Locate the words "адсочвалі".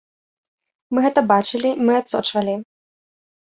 2.01-2.59